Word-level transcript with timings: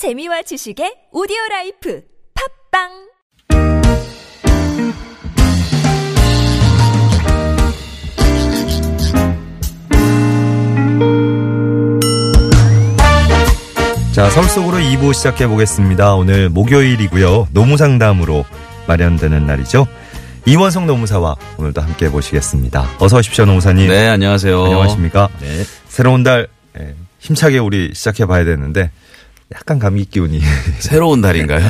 재미와 0.00 0.40
지식의 0.40 1.12
오디오 1.12 1.36
라이프 1.50 2.00
팟빵 2.72 2.88
자, 14.12 14.30
서울 14.30 14.48
속으로 14.48 14.78
2부 14.78 15.12
시작해 15.12 15.46
보겠습니다. 15.46 16.14
오늘 16.14 16.48
목요일이고요. 16.48 17.48
노무 17.52 17.76
상담으로 17.76 18.46
마련되는 18.86 19.46
날이죠. 19.46 19.86
이원석 20.46 20.86
노무사와 20.86 21.36
오늘도 21.58 21.82
함께 21.82 22.08
모시겠습니다. 22.10 22.96
어서 23.00 23.18
오십시오, 23.18 23.44
노무사님. 23.44 23.88
네, 23.88 24.08
안녕하세요. 24.08 24.64
안녕하십니까? 24.64 25.28
네. 25.40 25.64
새로운 25.88 26.22
달 26.22 26.48
예, 26.78 26.94
힘차게 27.18 27.58
우리 27.58 27.90
시작해 27.92 28.24
봐야 28.24 28.46
되는데 28.46 28.90
약간 29.54 29.78
감기 29.78 30.04
기운이 30.04 30.40
새로운 30.78 31.20
달인가요? 31.20 31.68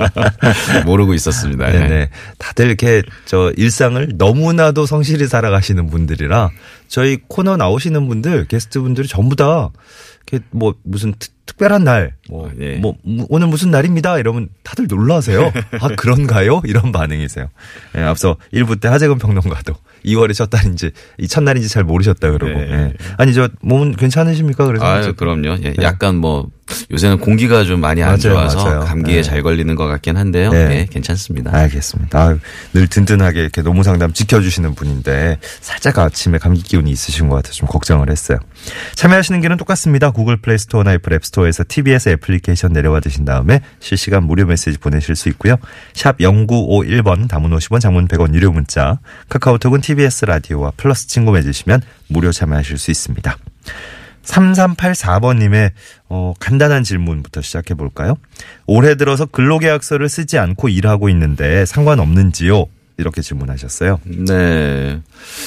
모르고 0.86 1.14
있었습니다. 1.14 1.70
네. 1.70 1.78
네 1.80 1.88
네. 1.88 2.10
다들 2.38 2.66
이렇게 2.66 3.02
저 3.26 3.52
일상을 3.56 4.12
너무나도 4.16 4.86
성실히 4.86 5.26
살아가시는 5.26 5.90
분들이라 5.90 6.50
저희 6.88 7.18
코너 7.28 7.56
나오시는 7.56 8.08
분들, 8.08 8.46
게스트 8.46 8.80
분들이 8.80 9.06
전부 9.06 9.36
다 9.36 9.70
이렇게 10.26 10.44
뭐 10.50 10.74
무슨 10.82 11.14
특, 11.18 11.30
특별한 11.46 11.84
날, 11.84 12.14
뭐, 12.30 12.48
아, 12.48 12.52
예. 12.60 12.76
뭐 12.76 12.94
무- 13.02 13.26
오늘 13.28 13.48
무슨 13.48 13.70
날입니다. 13.70 14.18
이러면 14.18 14.48
다들 14.62 14.86
놀라세요. 14.88 15.52
아 15.80 15.88
그런가요? 15.96 16.62
이런 16.64 16.90
반응이세요. 16.92 17.48
예, 17.96 18.00
앞서 18.02 18.36
1부 18.52 18.80
때 18.80 18.88
하재근 18.88 19.18
평론가도 19.18 19.74
2월이 20.06 20.34
첫 20.34 20.50
달인지 20.50 20.90
이 21.18 21.28
첫날인지 21.28 21.68
잘 21.68 21.84
모르셨다 21.84 22.30
그러고. 22.30 22.58
네. 22.58 22.66
예. 22.70 22.92
아니 23.18 23.34
저 23.34 23.48
몸은 23.60 23.96
괜찮으십니까? 23.96 24.64
그래서 24.66 25.02
저- 25.02 25.12
그럼요. 25.12 25.56
예, 25.64 25.72
네. 25.72 25.74
약간 25.82 26.16
뭐 26.16 26.48
요새는 26.90 27.18
공기가 27.18 27.62
좀 27.64 27.80
많이 27.80 28.02
안 28.02 28.08
맞아요, 28.08 28.18
좋아서 28.20 28.64
맞아요. 28.64 28.80
감기에 28.80 29.16
네. 29.16 29.22
잘 29.22 29.42
걸리는 29.42 29.74
것 29.74 29.86
같긴 29.86 30.16
한데요. 30.16 30.50
네. 30.50 30.68
네, 30.68 30.86
괜찮습니다. 30.90 31.54
알겠습니다. 31.54 32.18
아유, 32.18 32.38
늘 32.72 32.86
든든하게 32.86 33.40
이렇게 33.42 33.60
노무 33.60 33.82
상담 33.82 34.14
지켜주시는 34.14 34.74
분인데 34.74 35.38
살짝 35.60 35.98
아침에 35.98 36.38
감기 36.38 36.62
기운이 36.62 36.90
있으신 36.90 37.28
것 37.28 37.36
같아서 37.36 37.54
좀 37.56 37.68
걱정을 37.68 38.10
했어요. 38.10 38.38
참여하시는 38.94 39.42
길은 39.42 39.58
똑같습니다. 39.58 40.10
구글 40.10 40.38
플레이 40.38 40.56
스토어나 40.56 40.94
애플 40.94 41.12
앱 41.12 41.24
스토어에서 41.26 41.64
TBS 41.68 42.08
애플리케이션 42.14 42.72
내려받으신 42.72 43.24
다음에 43.24 43.60
실시간 43.78 44.24
무료 44.24 44.46
메시지 44.46 44.78
보내실 44.78 45.14
수 45.14 45.28
있고요. 45.30 45.56
샵 45.92 46.18
0951번 46.18 47.28
단문 47.28 47.50
50원 47.50 47.80
장문 47.80 48.08
100원 48.08 48.34
유료 48.34 48.50
문자 48.50 48.98
카카오톡은 49.28 49.80
TBS 49.80 50.24
라디오와 50.24 50.72
플러스 50.76 51.06
친구 51.06 51.32
맺으시면 51.32 51.82
무료 52.08 52.32
참여하실 52.32 52.78
수 52.78 52.90
있습니다. 52.90 53.36
3384번님의 54.24 55.72
어, 56.08 56.32
간단한 56.38 56.82
질문부터 56.82 57.42
시작해 57.42 57.74
볼까요? 57.74 58.16
올해 58.66 58.94
들어서 58.94 59.26
근로계약서를 59.26 60.08
쓰지 60.08 60.38
않고 60.38 60.68
일하고 60.68 61.08
있는데 61.10 61.66
상관없는지요? 61.66 62.66
이렇게 62.96 63.22
질문하셨어요. 63.22 64.00
네. 64.04 65.00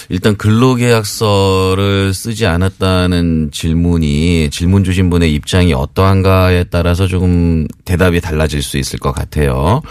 일단 0.09 0.35
근로계약서를 0.35 2.13
쓰지 2.13 2.45
않았다는 2.45 3.51
질문이 3.51 4.49
질문 4.51 4.83
주신 4.83 5.09
분의 5.09 5.33
입장이 5.33 5.73
어떠한가에 5.73 6.65
따라서 6.65 7.07
조금 7.07 7.67
대답이 7.85 8.19
달라질 8.21 8.61
수 8.61 8.77
있을 8.77 8.99
것 8.99 9.13
같아요. 9.13 9.81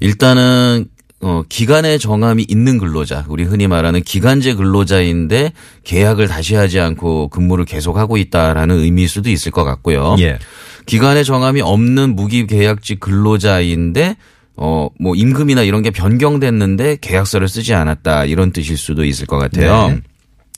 일단은 0.00 0.86
어, 1.24 1.44
기간의 1.48 2.00
정함이 2.00 2.46
있는 2.48 2.78
근로자, 2.78 3.24
우리 3.28 3.44
흔히 3.44 3.68
말하는 3.68 4.02
기간제 4.02 4.54
근로자인데 4.54 5.52
계약을 5.84 6.26
다시 6.26 6.56
하지 6.56 6.80
않고 6.80 7.28
근무를 7.28 7.64
계속하고 7.64 8.16
있다라는 8.16 8.80
의미일 8.80 9.08
수도 9.08 9.30
있을 9.30 9.52
것 9.52 9.62
같고요. 9.62 10.16
예. 10.18 10.38
기간의 10.86 11.24
정함이 11.24 11.60
없는 11.60 12.16
무기계약직 12.16 12.98
근로자인데 12.98 14.16
어 14.56 14.88
뭐 15.00 15.14
임금이나 15.16 15.62
이런 15.62 15.82
게 15.82 15.90
변경됐는데 15.90 16.98
계약서를 17.00 17.48
쓰지 17.48 17.74
않았다 17.74 18.24
이런 18.26 18.52
뜻일 18.52 18.76
수도 18.76 19.04
있을 19.04 19.26
것 19.26 19.38
같아요. 19.38 19.88
네. 19.88 20.00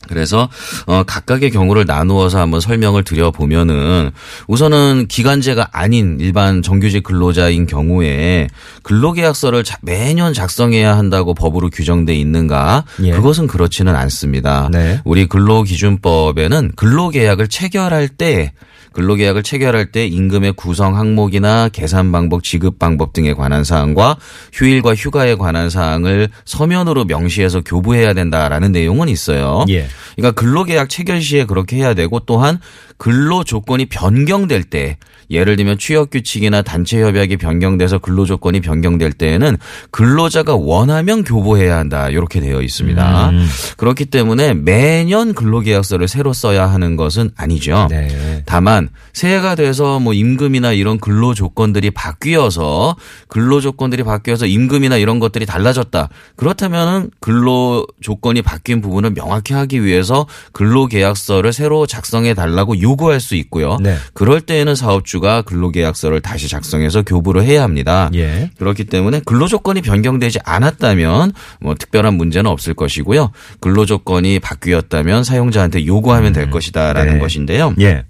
그래서 0.06 0.50
어 0.87 1.03
각각의 1.06 1.50
경우를 1.50 1.87
나누어서 1.87 2.38
한번 2.38 2.60
설명을 2.60 3.05
드려 3.05 3.31
보면은 3.31 4.10
우선은 4.49 5.06
기간제가 5.09 5.69
아닌 5.72 6.19
일반 6.21 6.60
정규직 6.60 7.05
근로자인 7.05 7.66
경우에 7.66 8.49
근로계약서를 8.82 9.65
자- 9.65 9.78
매년 9.81 10.34
작성해야 10.34 10.99
한다고 10.99 11.32
법으로 11.32 11.71
규정돼 11.71 12.15
있는가? 12.16 12.84
예. 13.03 13.12
그것은 13.12 13.47
그렇지는 13.47 13.97
않습니다. 13.97 14.69
네. 14.71 15.00
우리 15.05 15.25
근로기준법에는 15.26 16.72
근로계약을 16.76 17.49
체결할 17.49 18.09
때 18.09 18.53
근로계약을 18.94 19.43
체결할 19.43 19.87
때 19.87 20.06
임금의 20.06 20.53
구성 20.53 20.97
항목이나 20.97 21.69
계산 21.69 22.12
방법, 22.12 22.43
지급 22.43 22.78
방법 22.78 23.12
등에 23.12 23.34
관한 23.34 23.65
사항과 23.65 24.16
휴일과 24.53 24.94
휴가에 24.94 25.34
관한 25.34 25.69
사항을 25.69 26.28
서면으로 26.44 27.05
명시해서 27.05 27.60
교부해야 27.62 28.15
된다라는 28.15 28.72
내용은 28.72 29.09
있어요. 29.09 29.65
예. 29.69 29.87
그러니까 30.16 30.41
근로계약 30.41 30.88
체결 30.88 31.21
시에 31.21 31.44
그렇게 31.44 31.77
해야 31.77 31.94
되고 31.94 32.21
또한 32.21 32.60
근로 32.97 33.43
조건이 33.43 33.87
변경될 33.87 34.65
때 34.65 34.99
예를 35.31 35.57
들면 35.57 35.79
취업 35.79 36.11
규칙이나 36.11 36.62
단체 36.62 37.03
협약이 37.03 37.37
변경돼서 37.37 37.99
근로 37.99 38.25
조건이 38.25 38.61
변경될 38.61 39.12
때에는 39.12 39.57
근로자가 39.91 40.55
원하면 40.57 41.25
교부해야 41.25 41.77
한다. 41.77 42.09
이렇게 42.11 42.41
되어 42.41 42.62
있습니다. 42.62 43.31
음. 43.31 43.49
그렇기 43.77 44.07
때문에 44.07 44.55
매년 44.55 45.35
근로계약서를 45.35 46.09
새로 46.09 46.33
써야 46.33 46.71
하는 46.71 46.97
것은 46.97 47.31
아니죠. 47.37 47.89
네. 47.91 48.43
다만 48.47 48.89
새해가 49.12 49.55
돼서 49.55 50.01
뭐 50.01 50.12
임금이나 50.12 50.73
이런 50.73 50.99
근로 50.99 51.35
조건들이 51.35 51.91
바뀌어서 51.91 52.97
근로 53.29 53.61
조건들이 53.61 54.03
바뀌어서 54.03 54.47
임금이나 54.47 54.97
이런 54.97 55.19
것들이 55.19 55.47
달라졌다. 55.47 56.09
그렇다면은 56.37 57.11
근로 57.21 57.87
조건이 58.01 58.43
바뀐 58.43 58.81
부분을 58.81 59.15
명확히 59.15 59.55
하기 59.55 59.85
위해서 59.85 60.27
근로 60.53 60.87
계약서를 60.87 61.53
새로 61.53 61.87
작성해 61.87 62.35
달라고 62.35 62.81
요구할 62.81 63.21
수 63.21 63.35
있고요. 63.37 63.79
네. 63.81 63.97
그럴 64.12 64.41
때에는 64.41 64.75
사업주 64.75 65.13
가 65.20 65.42
근로 65.42 65.70
계약서를 65.70 66.20
다시 66.20 66.48
작성해서 66.48 67.02
교부를 67.02 67.42
해야 67.44 67.62
합니다. 67.62 68.10
예. 68.14 68.50
그렇기 68.58 68.84
때문에 68.84 69.20
근로 69.25 69.47
조건이 69.48 69.80
변경되지 69.82 70.41
않았다면 70.44 71.32
뭐 71.60 71.75
특별한 71.75 72.14
문제는 72.14 72.50
없을 72.50 72.75
것이고요. 72.75 73.30
근로 73.60 73.86
조건이 73.86 74.38
바뀌었다면 74.41 75.25
사용자한테 75.25 75.86
요구하면 75.86 76.32
될 76.32 76.50
것이다라는 76.50 77.14
네. 77.14 77.19
것인데요. 77.20 77.75
예. 77.80 78.04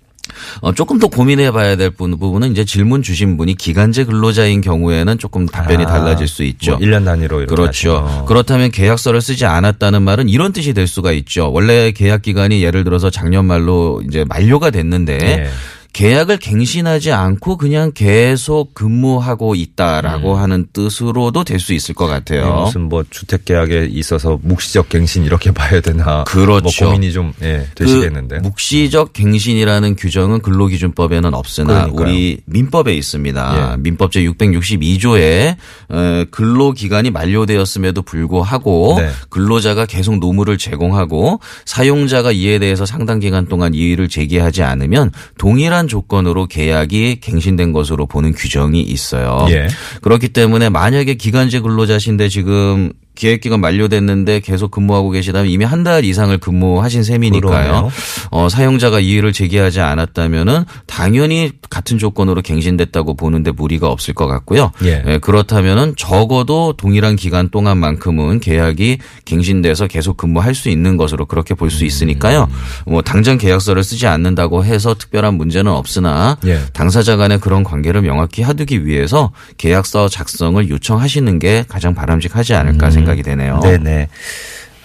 어, 0.62 0.72
조금 0.72 0.98
더 0.98 1.06
고민해 1.06 1.50
봐야 1.50 1.76
될 1.76 1.90
부- 1.90 2.08
부분은 2.16 2.50
이제 2.50 2.64
질문 2.64 3.02
주신 3.02 3.36
분이 3.36 3.56
기간제 3.56 4.04
근로자인 4.04 4.62
경우에는 4.62 5.18
조금 5.18 5.44
답변이 5.46 5.84
아, 5.84 5.86
달라질 5.86 6.26
수 6.26 6.42
있죠. 6.44 6.72
뭐 6.72 6.80
1년 6.80 7.04
단위로 7.04 7.44
그렇죠. 7.46 7.98
하시면. 7.98 8.24
그렇다면 8.24 8.70
계약서를 8.70 9.20
쓰지 9.20 9.44
않았다는 9.44 10.02
말은 10.02 10.30
이런 10.30 10.52
뜻이 10.54 10.72
될 10.72 10.86
수가 10.86 11.12
있죠. 11.12 11.52
원래 11.52 11.92
계약 11.92 12.22
기간이 12.22 12.62
예를 12.62 12.84
들어서 12.84 13.10
작년 13.10 13.44
말로 13.44 14.02
이제 14.08 14.24
만료가 14.26 14.70
됐는데 14.70 15.18
예. 15.22 15.48
계약을 15.94 16.36
갱신하지 16.38 17.12
않고 17.12 17.56
그냥 17.56 17.92
계속 17.94 18.74
근무하고 18.74 19.54
있다라고 19.54 20.36
하는 20.36 20.66
뜻으로도 20.72 21.42
될 21.44 21.64
수 21.64 21.72
있을 21.72 21.94
것 21.94 22.06
같아요. 22.06 22.42
음. 22.42 22.56
네, 22.56 22.60
무슨 22.64 22.80
뭐 22.82 23.04
주택 23.08 23.44
계약에 23.46 23.88
있어서 23.90 24.38
묵시적 24.42 24.90
갱신 24.90 25.24
이렇게 25.24 25.50
봐야 25.54 25.80
되나 25.80 26.24
그렇죠. 26.24 26.84
뭐 26.84 26.92
고민이 26.94 27.12
좀 27.12 27.32
예, 27.42 27.66
되시겠는데요. 27.74 28.42
그 28.42 28.48
묵시적 28.48 29.12
갱신이라는 29.14 29.96
규정은 29.96 30.42
근로기준법에는 30.42 31.32
없으나 31.32 31.86
그러니까요. 31.86 32.06
우리 32.06 32.38
민법에 32.44 32.92
있습니다. 32.94 33.72
예. 33.72 33.76
민법 33.80 34.12
제 34.12 34.20
662조에 34.24 35.56
어, 35.88 36.24
근로기간이 36.30 37.10
만료되었음에도 37.10 38.02
불구하고 38.02 38.96
네. 38.98 39.10
근로자가 39.30 39.86
계속 39.86 40.18
노무를 40.18 40.58
제공하고 40.58 41.40
사용자가 41.64 42.32
이에 42.32 42.58
대해서 42.58 42.84
상당 42.84 43.20
기간 43.20 43.46
동안 43.46 43.72
이의를 43.74 44.08
제기하지 44.08 44.62
않으면 44.62 45.12
동일한 45.38 45.83
조건으로 45.88 46.46
계약이 46.46 47.20
갱신된 47.20 47.72
것으로 47.72 48.06
보는 48.06 48.32
규정이 48.32 48.80
있어요. 48.80 49.46
예. 49.50 49.68
그렇기 50.02 50.28
때문에 50.28 50.68
만약에 50.68 51.14
기간제 51.14 51.60
근로자신데 51.60 52.28
지금 52.28 52.92
기획기간 53.14 53.60
만료됐는데 53.60 54.40
계속 54.40 54.70
근무하고 54.70 55.10
계시다면 55.10 55.50
이미 55.50 55.64
한 55.64 55.84
달 55.84 56.02
이상을 56.02 56.36
근무하신 56.38 57.02
셈이니까요. 57.02 57.50
그러네요. 57.50 57.90
어, 58.30 58.48
사용자가 58.48 59.00
이의를 59.00 59.34
제기하지 59.34 59.80
않았다면은 59.80 60.64
당연히 60.86 61.50
같은 61.68 61.98
조건으로 61.98 62.40
갱신됐다고 62.40 63.16
보는데 63.16 63.50
무리가 63.50 63.88
없을 63.90 64.14
것 64.14 64.26
같고요. 64.26 64.72
예. 64.84 65.18
그렇다면은 65.20 65.92
적어도 65.98 66.72
동일한 66.78 67.16
기간 67.16 67.50
동안만큼은 67.50 68.40
계약이 68.40 68.96
갱신돼서 69.26 69.88
계속 69.88 70.16
근무할 70.16 70.54
수 70.54 70.70
있는 70.70 70.96
것으로 70.96 71.26
그렇게 71.26 71.52
볼 71.54 71.70
수 71.70 71.84
있으니까요. 71.84 72.48
뭐 72.86 73.02
당장 73.02 73.36
계약서를 73.36 73.84
쓰지 73.84 74.06
않는다고 74.06 74.64
해서 74.64 74.94
특별한 74.94 75.34
문제는 75.34 75.70
없으나 75.70 76.38
예. 76.46 76.60
당사자 76.72 77.16
간의 77.16 77.40
그런 77.40 77.62
관계를 77.62 78.00
명확히 78.00 78.40
하두기 78.40 78.86
위해서 78.86 79.32
계약서 79.58 80.08
작성을 80.08 80.66
요청하시는 80.70 81.38
게 81.40 81.64
가장 81.68 81.94
바람직하지 81.94 82.54
않을까 82.54 82.90
생각 82.90 83.03
이 83.12 83.22
되네요. 83.22 83.60
네네. 83.60 84.08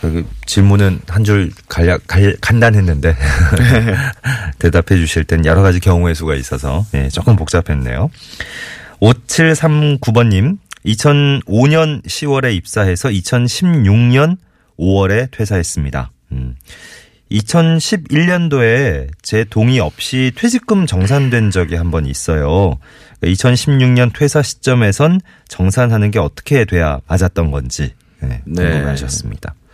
그 0.02 0.26
질문은 0.46 1.02
한줄 1.08 1.52
간단했는데 2.42 3.16
대답해 4.60 4.96
주실 4.98 5.24
땐 5.24 5.46
여러 5.46 5.62
가지 5.62 5.80
경우의 5.80 6.16
수가 6.16 6.36
있어서 6.36 6.86
예, 6.94 7.10
조금 7.10 7.36
복잡했네요. 7.36 8.10
5739번님 9.02 10.58
2005년 10.86 12.04
10월에 12.06 12.54
입사해서 12.56 13.10
2016년 13.10 14.38
5월에 14.80 15.30
퇴사했습니다. 15.32 16.12
음. 16.32 16.56
2011년도에 17.32 19.10
제 19.22 19.44
동의 19.46 19.80
없이 19.80 20.32
퇴직금 20.36 20.86
정산된 20.86 21.52
적이 21.52 21.76
한 21.76 21.92
번 21.92 22.06
있어요. 22.06 22.78
2016년 23.22 24.12
퇴사 24.18 24.42
시점에선 24.42 25.20
정산하는 25.48 26.12
게 26.12 26.20
어떻게 26.20 26.66
돼야 26.66 27.00
맞았던 27.08 27.52
건지 27.52 27.94
네, 28.22 28.42
궁금하셨습니다. 28.46 29.54
네. 29.54 29.70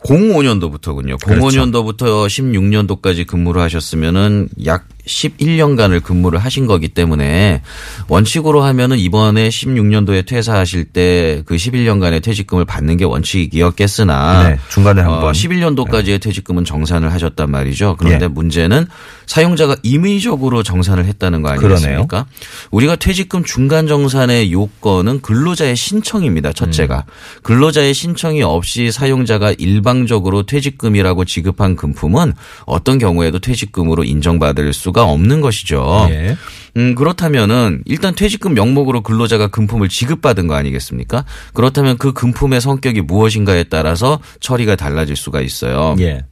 05년도부터군요. 0.00 1.22
그렇죠. 1.24 1.48
05년도부터 1.48 2.26
16년도까지 2.26 3.26
근무를 3.26 3.62
하셨으면은 3.62 4.48
약 4.64 4.86
11년간을 5.08 6.02
근무를 6.02 6.38
하신 6.38 6.66
거기 6.66 6.88
때문에 6.88 7.62
원칙으로 8.08 8.62
하면은 8.62 8.98
이번에 8.98 9.48
16년도에 9.48 10.26
퇴사하실 10.26 10.84
때 10.84 11.42
그 11.48 11.56
11년간의 11.56 12.22
퇴직금을 12.22 12.64
받는 12.64 12.96
게 12.96 13.04
원칙이었겠으나 13.04 14.48
네, 14.48 14.58
중간에 14.68 15.00
한번 15.00 15.24
어, 15.24 15.32
11년도까지의 15.32 16.04
네. 16.04 16.18
퇴직금은 16.18 16.64
정산을 16.64 17.12
하셨단 17.12 17.50
말이죠. 17.50 17.96
그런데 17.98 18.26
예. 18.26 18.28
문제는 18.28 18.86
사용자가 19.26 19.76
임의적으로 19.82 20.62
정산을 20.62 21.04
했다는 21.06 21.42
거 21.42 21.50
아니겠습니까? 21.50 22.06
그러네요. 22.06 22.26
우리가 22.70 22.96
퇴직금 22.96 23.44
중간 23.44 23.86
정산의 23.86 24.52
요건은 24.52 25.20
근로자의 25.20 25.76
신청입니다. 25.76 26.52
첫째가 26.52 27.04
음. 27.06 27.40
근로자의 27.42 27.94
신청이 27.94 28.42
없이 28.42 28.90
사용자가 28.90 29.52
일방적으로 29.58 30.44
퇴직금이라고 30.44 31.24
지급한 31.24 31.76
금품은 31.76 32.34
어떤 32.66 32.98
경우에도 32.98 33.38
퇴직금으로 33.38 34.04
인정받을 34.04 34.72
수가 34.72 34.97
수가 34.98 35.04
없는 35.04 35.40
것이죠. 35.40 36.08
예. 36.10 36.36
음, 36.76 36.94
그렇다면은 36.96 37.82
일단 37.86 38.14
퇴직금 38.14 38.54
명목으로 38.54 39.02
근로자가 39.02 39.48
금품을 39.48 39.88
지급받은 39.88 40.48
거 40.48 40.54
아니겠습니까? 40.54 41.24
그렇다면 41.54 41.98
그 41.98 42.12
금품의 42.12 42.60
성격이 42.60 43.02
무엇인가에 43.02 43.64
따라서 43.64 44.20
처리가 44.40 44.74
달라질 44.74 45.14
수가 45.14 45.40
있어요. 45.40 45.94
예. 46.00 46.24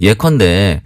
예컨대 0.00 0.82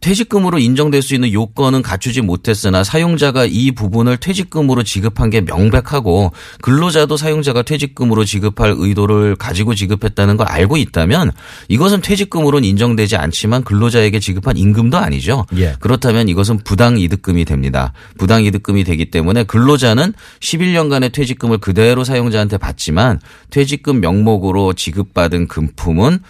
퇴직금으로 0.00 0.58
인정될 0.58 1.02
수 1.02 1.14
있는 1.14 1.32
요건은 1.32 1.82
갖추지 1.82 2.22
못했으나 2.22 2.82
사용자가 2.84 3.46
이 3.46 3.70
부분을 3.72 4.16
퇴직금으로 4.16 4.82
지급한 4.82 5.30
게 5.30 5.40
명백하고 5.42 6.32
근로자도 6.62 7.16
사용자가 7.16 7.62
퇴직금으로 7.62 8.24
지급할 8.24 8.74
의도를 8.76 9.36
가지고 9.36 9.74
지급했다는 9.74 10.36
걸 10.36 10.48
알고 10.48 10.76
있다면 10.78 11.32
이것은 11.68 12.00
퇴직금으로는 12.00 12.66
인정되지 12.66 13.16
않지만 13.16 13.62
근로자에게 13.64 14.20
지급한 14.20 14.56
임금도 14.56 14.96
아니죠. 14.96 15.46
예. 15.56 15.74
그렇다면 15.80 16.28
이것은 16.28 16.58
부당이득금이 16.64 17.44
됩니다. 17.44 17.92
부당이득금이 18.18 18.84
되기 18.84 19.10
때문에 19.10 19.44
근로자는 19.44 20.14
11년간의 20.40 21.12
퇴직금을 21.12 21.58
그대로 21.58 22.04
사용자한테 22.04 22.56
받지만 22.56 23.20
퇴직금 23.50 24.00
명목으로 24.00 24.72
지급받은 24.72 25.48
금품은 25.48 26.20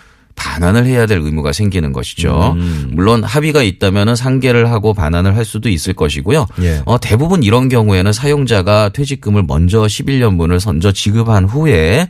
반환을 0.40 0.87
해야 0.87 1.04
될 1.04 1.20
의무가 1.20 1.52
생기는 1.52 1.92
것이죠. 1.92 2.54
음. 2.56 2.92
물론 2.92 3.22
합의가 3.22 3.62
있다면 3.62 4.16
상계를 4.16 4.70
하고 4.70 4.94
반환을 4.94 5.37
할 5.37 5.44
수도 5.44 5.69
있을 5.69 5.92
것이고요. 5.92 6.46
예. 6.62 6.81
어, 6.87 6.98
대부분 6.98 7.42
이런 7.42 7.69
경우에는 7.69 8.10
사용자가 8.10 8.88
퇴직금을 8.88 9.44
먼저 9.46 9.82
11년분을 9.82 10.64
먼저 10.64 10.92
지급한 10.92 11.44
후에 11.44 12.08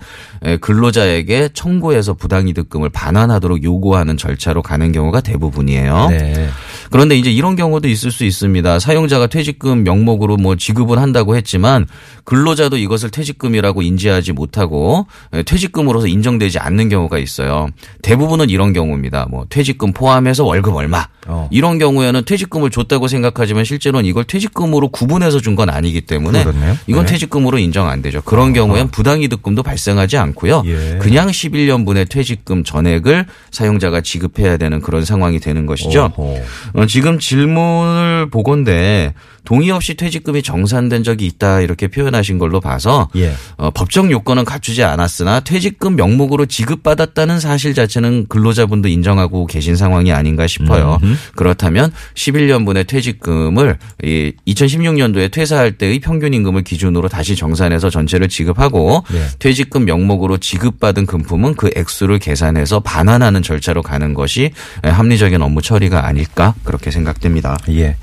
근로자에게 0.60 1.50
청구해서 1.54 2.14
부당이득금을 2.14 2.90
반환하도록 2.90 3.64
요구하는 3.64 4.16
절차로 4.16 4.62
가는 4.62 4.92
경우가 4.92 5.22
대부분이에요. 5.22 6.08
네. 6.10 6.48
그런데 6.90 7.16
이제 7.16 7.30
이런 7.30 7.56
경우도 7.56 7.88
있을 7.88 8.10
수 8.10 8.24
있습니다. 8.24 8.78
사용자가 8.78 9.26
퇴직금 9.26 9.82
명목으로 9.84 10.36
뭐 10.36 10.56
지급을 10.56 10.98
한다고 10.98 11.36
했지만 11.36 11.86
근로자도 12.24 12.76
이것을 12.76 13.10
퇴직금이라고 13.10 13.82
인지하지 13.82 14.32
못하고 14.32 15.06
퇴직금으로서 15.46 16.06
인정되지 16.06 16.58
않는 16.58 16.88
경우가 16.88 17.18
있어요. 17.18 17.68
대부분 18.02 18.19
은 18.40 18.50
이런 18.50 18.72
경우입니다. 18.72 19.26
뭐 19.30 19.44
퇴직금 19.48 19.92
포함해서 19.92 20.44
월급 20.44 20.74
얼마 20.76 21.06
어. 21.26 21.48
이런 21.50 21.78
경우에는 21.78 22.24
퇴직금을 22.24 22.70
줬다고 22.70 23.08
생각하지만 23.08 23.64
실제로는 23.64 24.04
이걸 24.08 24.24
퇴직금으로 24.24 24.88
구분해서 24.88 25.40
준 25.40 25.50
건 25.56 25.68
아니기 25.68 26.02
때문에 26.02 26.44
그렇네요. 26.44 26.76
이건 26.86 27.06
네. 27.06 27.12
퇴직금으로 27.12 27.58
인정 27.58 27.88
안 27.88 28.02
되죠. 28.02 28.22
그런 28.22 28.50
어. 28.50 28.52
경우엔 28.52 28.88
부당이득금도 28.90 29.62
발생하지 29.62 30.16
않고요. 30.16 30.62
예. 30.66 30.98
그냥 31.00 31.28
11년분의 31.28 32.08
퇴직금 32.08 32.62
전액을 32.64 33.26
사용자가 33.50 34.00
지급해야 34.00 34.56
되는 34.58 34.80
그런 34.80 35.04
상황이 35.04 35.40
되는 35.40 35.66
것이죠. 35.66 36.12
어, 36.16 36.86
지금 36.86 37.18
질문을 37.18 38.30
보건데 38.30 39.14
동의 39.44 39.70
없이 39.70 39.94
퇴직금이 39.94 40.42
정산된 40.42 41.02
적이 41.02 41.26
있다 41.26 41.60
이렇게 41.60 41.88
표현하신 41.88 42.38
걸로 42.38 42.60
봐서 42.60 43.08
예. 43.16 43.32
어, 43.56 43.70
법적 43.70 44.10
요건은 44.10 44.44
갖추지 44.44 44.82
않았으나 44.84 45.40
퇴직금 45.40 45.96
명목으로 45.96 46.46
지급받았다는 46.46 47.40
사실 47.40 47.74
자체는 47.74 48.09
근로자분도 48.28 48.88
인정하고 48.88 49.46
계신 49.46 49.76
상황이 49.76 50.12
아닌가 50.12 50.46
싶어요. 50.46 50.98
음흠. 51.02 51.14
그렇다면 51.36 51.92
11년분의 52.14 52.86
퇴직금을 52.86 53.78
이 54.02 54.32
2016년도에 54.46 55.30
퇴사할 55.30 55.72
때의 55.72 56.00
평균 56.00 56.34
임금을 56.34 56.62
기준으로 56.62 57.08
다시 57.08 57.36
정산해서 57.36 57.90
전체를 57.90 58.28
지급하고 58.28 59.04
예. 59.12 59.26
퇴직금 59.38 59.84
명목으로 59.84 60.38
지급받은 60.38 61.06
금품은 61.06 61.54
그 61.54 61.70
액수를 61.74 62.18
계산해서 62.18 62.80
반환하는 62.80 63.42
절차로 63.42 63.82
가는 63.82 64.14
것이 64.14 64.50
합리적인 64.82 65.40
업무 65.42 65.62
처리가 65.62 66.06
아닐까 66.06 66.54
그렇게 66.64 66.90
생각됩니다. 66.90 67.56
예. 67.70 67.96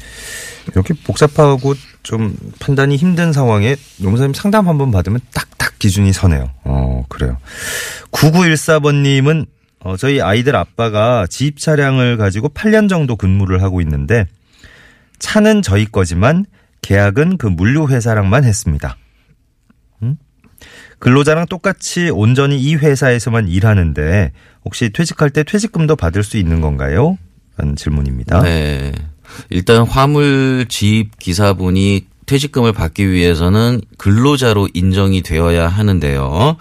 이렇게 0.72 0.94
복잡하고 1.06 1.76
좀 2.04 2.36
판단이 2.60 2.96
힘든 2.96 3.34
상황에 3.34 3.76
용사님 4.02 4.34
상담 4.34 4.68
한번 4.68 4.92
받으면 4.92 5.20
딱딱 5.34 5.80
기준이 5.80 6.14
서네요. 6.14 6.50
어, 6.64 7.06
그래요. 7.10 7.38
9914번님은 8.12 9.46
어, 9.80 9.96
저희 9.98 10.22
아이들 10.22 10.56
아빠가 10.56 11.28
지입 11.28 11.60
차량을 11.60 12.18
가지고 12.18 12.50
8년 12.50 12.90
정도 12.90 13.16
근무를 13.16 13.62
하고 13.62 13.82
있는데 13.82 14.26
차는 15.20 15.62
저희 15.62 15.86
거지만 15.86 16.46
계약은 16.82 17.38
그 17.38 17.48
물류회사랑만 17.48 18.44
했습니다. 18.44 18.98
음? 20.04 20.18
근로자랑 21.00 21.48
똑같이 21.48 22.10
온전히 22.10 22.60
이 22.60 22.76
회사에서만 22.76 23.48
일하는데 23.48 24.32
혹시 24.66 24.90
퇴직할 24.90 25.30
때 25.30 25.44
퇴직금도 25.44 25.96
받을 25.96 26.24
수 26.24 26.38
있는 26.38 26.62
건가요? 26.62 27.18
라는 27.58 27.76
질문입니다. 27.76 28.42
네. 28.42 28.94
일단 29.50 29.84
화물 29.84 30.66
지입 30.70 31.18
기사분이 31.20 32.08
퇴직금을 32.28 32.74
받기 32.74 33.10
위해서는 33.10 33.82
근로자로 33.98 34.70
인정이 34.74 35.24
되어야 35.24 35.68
하는데요. 35.68 36.58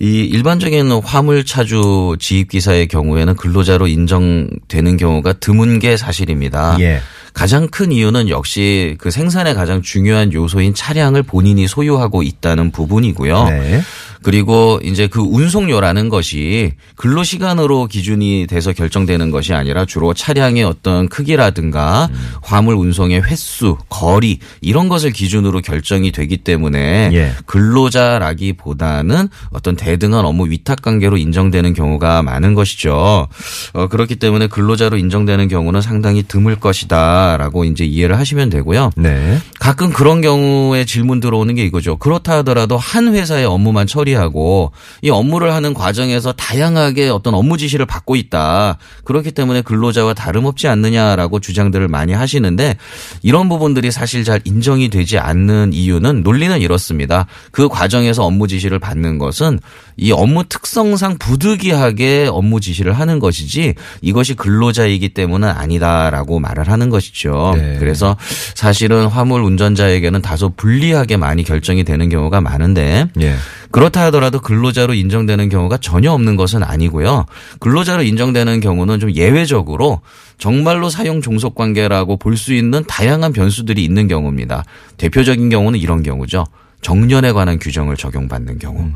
이 0.00 0.20
일반적인 0.24 0.90
화물 1.02 1.46
차주 1.46 2.16
지입 2.18 2.50
기사의 2.50 2.88
경우에는 2.88 3.36
근로자로 3.36 3.86
인정되는 3.86 4.96
경우가 4.98 5.34
드문 5.34 5.78
게 5.78 5.96
사실입니다. 5.96 6.76
예. 6.80 7.00
가장 7.34 7.68
큰 7.68 7.92
이유는 7.92 8.28
역시 8.28 8.94
그 8.98 9.10
생산의 9.10 9.54
가장 9.54 9.82
중요한 9.82 10.32
요소인 10.32 10.72
차량을 10.72 11.24
본인이 11.24 11.66
소유하고 11.66 12.22
있다는 12.22 12.70
부분이고요. 12.70 13.44
네. 13.48 13.82
그리고 14.22 14.80
이제 14.82 15.06
그 15.06 15.20
운송료라는 15.20 16.08
것이 16.08 16.72
근로 16.96 17.22
시간으로 17.22 17.86
기준이 17.86 18.46
돼서 18.48 18.72
결정되는 18.72 19.30
것이 19.30 19.52
아니라 19.52 19.84
주로 19.84 20.14
차량의 20.14 20.64
어떤 20.64 21.08
크기라든가 21.08 22.08
음. 22.10 22.16
화물 22.42 22.74
운송의 22.74 23.22
횟수, 23.22 23.76
거리 23.90 24.38
이런 24.62 24.88
것을 24.88 25.10
기준으로 25.10 25.60
결정이 25.60 26.10
되기 26.10 26.38
때문에 26.38 27.10
예. 27.12 27.32
근로자라기보다는 27.44 29.28
어떤 29.50 29.76
대등한 29.76 30.24
업무 30.24 30.48
위탁 30.48 30.80
관계로 30.80 31.18
인정되는 31.18 31.74
경우가 31.74 32.22
많은 32.22 32.54
것이죠. 32.54 33.28
어, 33.74 33.88
그렇기 33.88 34.16
때문에 34.16 34.46
근로자로 34.46 34.96
인정되는 34.96 35.48
경우는 35.48 35.82
상당히 35.82 36.22
드물 36.22 36.56
것이다 36.56 37.23
라고 37.36 37.64
이제 37.64 37.84
이해를 37.84 38.18
하시면 38.18 38.50
되고요. 38.50 38.90
네. 38.96 39.38
가끔 39.58 39.92
그런 39.92 40.20
경우에 40.20 40.84
질문 40.84 41.20
들어오는 41.20 41.54
게 41.54 41.64
이거죠. 41.64 41.96
그렇다 41.96 42.38
하더라도 42.38 42.76
한 42.76 43.14
회사의 43.14 43.44
업무만 43.44 43.86
처리 43.86 44.04
처리하고 44.04 44.72
이 45.02 45.10
업무를 45.10 45.52
하는 45.52 45.74
과정에서 45.74 46.32
다양하게 46.32 47.08
어떤 47.08 47.34
업무 47.34 47.56
지시를 47.56 47.86
받고 47.86 48.16
있다. 48.16 48.78
그렇기 49.04 49.32
때문에 49.32 49.62
근로자와 49.62 50.14
다름없지 50.14 50.68
않느냐라고 50.68 51.40
주장들을 51.40 51.88
많이 51.88 52.12
하시는데 52.12 52.76
이런 53.22 53.48
부분들이 53.48 53.90
사실 53.90 54.24
잘 54.24 54.40
인정이 54.44 54.88
되지 54.88 55.18
않는 55.18 55.72
이유는 55.72 56.22
논리는 56.22 56.60
이렇습니다. 56.60 57.26
그 57.50 57.68
과정에서 57.68 58.24
업무 58.24 58.46
지시를 58.46 58.78
받는 58.78 59.18
것은 59.18 59.60
이 59.96 60.12
업무 60.12 60.44
특성상 60.44 61.18
부득이하게 61.18 62.28
업무 62.30 62.60
지시를 62.60 62.92
하는 62.92 63.18
것이지 63.18 63.74
이것이 64.02 64.34
근로자이기 64.34 65.10
때문은 65.10 65.48
아니다라고 65.48 66.40
말을 66.40 66.68
하는 66.68 66.90
것이죠. 66.90 67.13
네. 67.56 67.76
그래서 67.78 68.16
사실은 68.54 69.06
화물 69.06 69.42
운전자에게는 69.42 70.20
다소 70.20 70.50
불리하게 70.50 71.16
많이 71.16 71.44
결정이 71.44 71.84
되는 71.84 72.08
경우가 72.08 72.40
많은데 72.40 73.08
예. 73.20 73.34
그렇다 73.70 74.04
하더라도 74.06 74.40
근로자로 74.40 74.94
인정되는 74.94 75.48
경우가 75.48 75.78
전혀 75.78 76.12
없는 76.12 76.36
것은 76.36 76.62
아니고요. 76.62 77.26
근로자로 77.60 78.02
인정되는 78.02 78.60
경우는 78.60 79.00
좀 79.00 79.12
예외적으로 79.14 80.00
정말로 80.38 80.90
사용 80.90 81.22
종속 81.22 81.54
관계라고 81.54 82.16
볼 82.18 82.36
수 82.36 82.52
있는 82.52 82.82
다양한 82.88 83.32
변수들이 83.32 83.82
있는 83.84 84.08
경우입니다. 84.08 84.64
대표적인 84.96 85.48
경우는 85.48 85.78
이런 85.78 86.02
경우죠. 86.02 86.44
정년에 86.82 87.32
관한 87.32 87.58
규정을 87.58 87.96
적용받는 87.96 88.58
경우. 88.58 88.90